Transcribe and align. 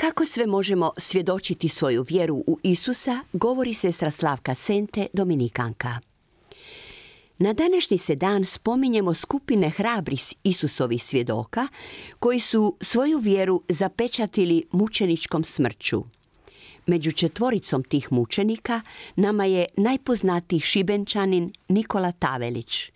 Kako 0.00 0.26
sve 0.26 0.46
možemo 0.46 0.92
svjedočiti 0.96 1.68
svoju 1.68 2.04
vjeru 2.08 2.36
u 2.36 2.58
Isusa, 2.62 3.20
govori 3.32 3.74
sestra 3.74 4.10
Slavka 4.10 4.54
Sente, 4.54 5.06
Dominikanka. 5.12 5.98
Na 7.38 7.52
današnji 7.52 7.98
se 7.98 8.14
dan 8.14 8.44
spominjemo 8.44 9.14
skupine 9.14 9.68
hrabrih 9.68 10.34
Isusovih 10.44 11.04
svjedoka 11.04 11.68
koji 12.18 12.40
su 12.40 12.76
svoju 12.80 13.18
vjeru 13.18 13.62
zapečatili 13.68 14.64
mučeničkom 14.72 15.44
smrću. 15.44 16.04
Među 16.86 17.12
četvoricom 17.12 17.84
tih 17.84 18.12
mučenika 18.12 18.80
nama 19.16 19.44
je 19.44 19.66
najpoznatiji 19.76 20.60
šibenčanin 20.60 21.52
Nikola 21.68 22.12
Tavelić. 22.12 22.92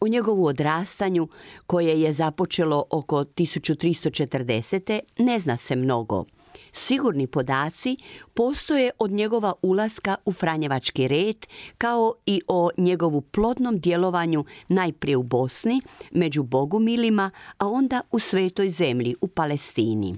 U 0.00 0.08
njegovu 0.08 0.46
odrastanju, 0.46 1.28
koje 1.66 2.00
je 2.00 2.12
započelo 2.12 2.84
oko 2.90 3.24
1340. 3.24 5.00
ne 5.18 5.38
zna 5.38 5.56
se 5.56 5.76
mnogo. 5.76 6.24
Sigurni 6.72 7.26
podaci 7.26 7.96
postoje 8.34 8.90
od 8.98 9.10
njegova 9.10 9.52
ulaska 9.62 10.16
u 10.24 10.32
Franjevački 10.32 11.08
red 11.08 11.46
kao 11.78 12.14
i 12.26 12.40
o 12.48 12.70
njegovu 12.76 13.20
plodnom 13.20 13.78
djelovanju 13.78 14.44
najprije 14.68 15.16
u 15.16 15.22
Bosni, 15.22 15.80
među 16.10 16.42
bogumilima, 16.42 17.30
a 17.58 17.68
onda 17.68 18.00
u 18.10 18.18
svetoj 18.18 18.68
zemlji, 18.68 19.14
u 19.20 19.28
Palestini. 19.28 20.14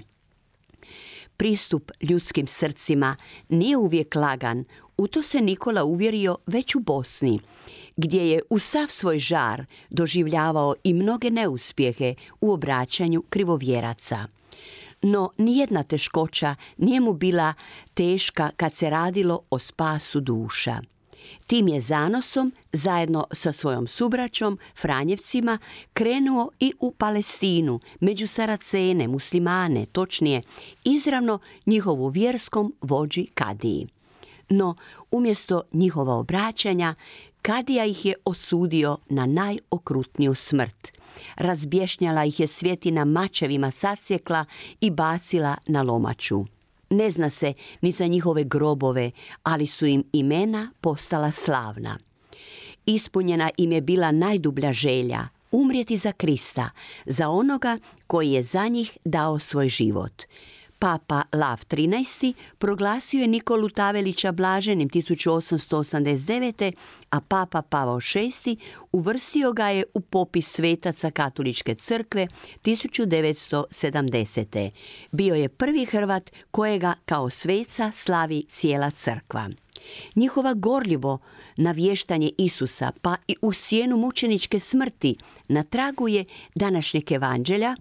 Pristup 1.37 1.91
ljudskim 2.01 2.47
srcima 2.47 3.15
nije 3.49 3.77
uvijek 3.77 4.15
lagan, 4.15 4.65
u 4.97 5.07
to 5.07 5.21
se 5.21 5.41
Nikola 5.41 5.83
uvjerio 5.83 6.37
već 6.45 6.75
u 6.75 6.79
Bosni, 6.79 7.39
gdje 7.97 8.29
je 8.29 8.41
u 8.49 8.59
sav 8.59 8.87
svoj 8.87 9.19
žar 9.19 9.65
doživljavao 9.89 10.75
i 10.83 10.93
mnoge 10.93 11.29
neuspjehe 11.29 12.15
u 12.41 12.51
obraćanju 12.51 13.23
krivovjeraca 13.29 14.27
no 15.03 15.29
nijedna 15.37 15.83
teškoća 15.83 16.55
nije 16.77 16.99
mu 16.99 17.13
bila 17.13 17.53
teška 17.93 18.49
kad 18.57 18.75
se 18.75 18.89
radilo 18.89 19.39
o 19.49 19.59
spasu 19.59 20.19
duša. 20.19 20.81
Tim 21.47 21.67
je 21.67 21.81
zanosom, 21.81 22.51
zajedno 22.73 23.25
sa 23.31 23.51
svojom 23.51 23.87
subraćom, 23.87 24.57
Franjevcima, 24.81 25.57
krenuo 25.93 26.49
i 26.59 26.73
u 26.79 26.91
Palestinu, 26.91 27.79
među 27.99 28.27
Saracene, 28.27 29.07
muslimane, 29.07 29.85
točnije, 29.85 30.41
izravno 30.83 31.39
njihovu 31.65 32.07
vjerskom 32.07 32.75
vođi 32.81 33.25
Kadiji. 33.33 33.87
No, 34.49 34.75
umjesto 35.11 35.61
njihova 35.73 36.15
obraćanja, 36.15 36.95
Kadija 37.41 37.85
ih 37.85 38.05
je 38.05 38.13
osudio 38.25 38.97
na 39.09 39.25
najokrutniju 39.25 40.35
smrt– 40.35 40.91
Razbješnjala 41.35 42.25
ih 42.25 42.39
je 42.39 42.47
svjetina 42.47 43.05
mačevima 43.05 43.71
sasjekla 43.71 44.45
i 44.81 44.89
bacila 44.89 45.57
na 45.67 45.81
lomaču. 45.81 46.45
Ne 46.89 47.09
zna 47.09 47.29
se 47.29 47.53
ni 47.81 47.91
za 47.91 48.07
njihove 48.07 48.43
grobove, 48.43 49.11
ali 49.43 49.67
su 49.67 49.85
im 49.85 50.03
imena 50.13 50.71
postala 50.81 51.31
slavna. 51.31 51.97
Ispunjena 52.85 53.49
im 53.57 53.71
je 53.71 53.81
bila 53.81 54.11
najdublja 54.11 54.73
želja, 54.73 55.27
umrijeti 55.51 55.97
za 55.97 56.11
Krista, 56.11 56.69
za 57.05 57.29
onoga 57.29 57.77
koji 58.07 58.31
je 58.31 58.43
za 58.43 58.67
njih 58.67 58.97
dao 59.05 59.39
svoj 59.39 59.69
život. 59.69 60.23
Papa 60.83 61.23
Lav 61.33 61.59
XIII 61.69 62.33
proglasio 62.57 63.21
je 63.21 63.27
Nikolu 63.27 63.69
Tavelića 63.69 64.31
blaženim 64.31 64.89
1889. 64.89 66.71
a 67.09 67.21
Papa 67.21 67.61
Pavao 67.61 67.99
VI 68.45 68.57
uvrstio 68.91 69.53
ga 69.53 69.69
je 69.69 69.83
u 69.93 70.01
popis 70.01 70.51
svetaca 70.51 71.11
Katoličke 71.11 71.75
crkve 71.75 72.27
1970. 72.63 74.69
Bio 75.11 75.35
je 75.35 75.49
prvi 75.49 75.85
Hrvat 75.85 76.31
kojega 76.51 76.93
kao 77.05 77.29
sveca 77.29 77.91
slavi 77.91 78.45
cijela 78.49 78.91
crkva. 78.91 79.49
Njihova 80.15 80.53
gorljivo 80.53 81.19
navještanje 81.57 82.31
Isusa 82.37 82.91
pa 83.01 83.15
i 83.27 83.35
u 83.41 83.53
cijenu 83.53 83.97
mučeničke 83.97 84.59
smrti 84.59 85.15
na 85.47 85.63
tragu 85.63 86.07
je 86.07 86.25
današnjeg 86.55 87.11
evanđelja 87.11 87.75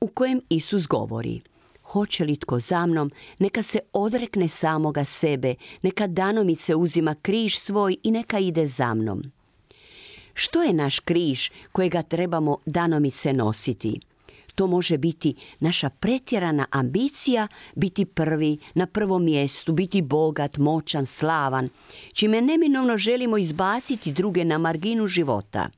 u 0.00 0.08
kojem 0.08 0.40
Isus 0.48 0.86
govori– 0.86 1.40
hoće 1.86 2.24
li 2.24 2.36
tko 2.36 2.60
za 2.60 2.86
mnom, 2.86 3.10
neka 3.38 3.62
se 3.62 3.78
odrekne 3.92 4.48
samoga 4.48 5.04
sebe, 5.04 5.54
neka 5.82 6.06
danomice 6.06 6.74
uzima 6.74 7.14
križ 7.22 7.56
svoj 7.56 7.96
i 8.02 8.10
neka 8.10 8.38
ide 8.38 8.66
za 8.66 8.94
mnom. 8.94 9.22
Što 10.34 10.62
je 10.62 10.72
naš 10.72 11.00
križ 11.00 11.50
kojega 11.72 12.02
trebamo 12.02 12.58
danomice 12.66 13.32
nositi? 13.32 14.00
To 14.54 14.66
može 14.66 14.98
biti 14.98 15.34
naša 15.60 15.90
pretjerana 15.90 16.66
ambicija 16.70 17.48
biti 17.74 18.04
prvi, 18.04 18.58
na 18.74 18.86
prvom 18.86 19.24
mjestu, 19.24 19.72
biti 19.72 20.02
bogat, 20.02 20.56
moćan, 20.56 21.06
slavan, 21.06 21.68
čime 22.12 22.40
neminovno 22.40 22.98
želimo 22.98 23.38
izbaciti 23.38 24.12
druge 24.12 24.44
na 24.44 24.58
marginu 24.58 25.06
života– 25.06 25.68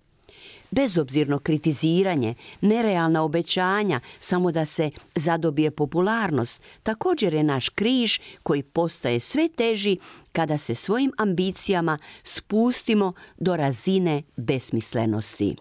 bezobzirno 0.71 1.39
kritiziranje, 1.39 2.35
nerealna 2.61 3.23
obećanja, 3.23 4.01
samo 4.21 4.53
da 4.53 4.67
se 4.67 4.91
zadobije 5.15 5.71
popularnost, 5.71 6.63
također 6.83 7.35
je 7.35 7.43
naš 7.43 7.69
križ 7.69 8.19
koji 8.43 8.63
postaje 8.63 9.21
sve 9.21 9.49
teži 9.49 9.97
kada 10.33 10.59
se 10.59 10.75
svojim 10.75 11.13
ambicijama 11.19 11.99
spustimo 12.23 13.13
do 13.39 13.57
razine 13.57 14.23
besmislenosti. 14.37 15.57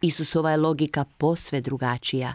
Isusova 0.00 0.50
je 0.50 0.56
logika 0.56 1.04
posve 1.18 1.60
drugačija. 1.60 2.34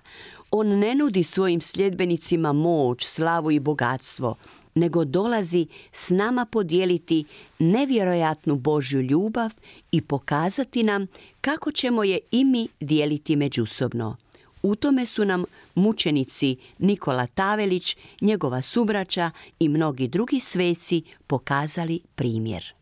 On 0.52 0.68
ne 0.68 0.96
nudi 0.96 1.24
svojim 1.24 1.62
sljedbenicima 1.62 2.54
moć, 2.54 3.06
slavu 3.06 3.52
i 3.52 3.60
bogatstvo, 3.60 4.36
nego 4.76 5.06
dolazi 5.06 5.68
s 5.92 6.10
nama 6.10 6.46
podijeliti 6.46 7.26
nevjerojatnu 7.60 8.56
Božju 8.56 9.02
ljubav 9.02 9.52
i 9.92 10.02
pokazati 10.02 10.84
nam 10.84 11.08
kako 11.42 11.72
ćemo 11.72 12.04
je 12.04 12.20
i 12.32 12.46
mi 12.46 12.68
dijeliti 12.80 13.36
međusobno. 13.36 14.16
U 14.64 14.76
tome 14.76 15.06
su 15.06 15.26
nam 15.26 15.44
mučenici 15.76 16.56
Nikola 16.78 17.28
Tavelić, 17.28 17.98
njegova 18.22 18.62
subraća 18.62 19.32
i 19.60 19.70
mnogi 19.70 20.08
drugi 20.08 20.40
sveci 20.40 21.04
pokazali 21.28 22.00
primjer. 22.16 22.74